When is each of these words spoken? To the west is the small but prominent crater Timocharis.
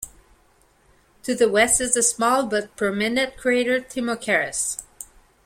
To 1.21 1.35
the 1.35 1.47
west 1.47 1.79
is 1.79 1.93
the 1.93 2.01
small 2.01 2.47
but 2.47 2.75
prominent 2.75 3.37
crater 3.37 3.79
Timocharis. 3.81 4.81